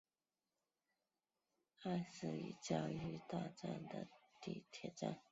[1.83, 4.07] 爱之里教育大站的
[4.41, 5.21] 铁路车站。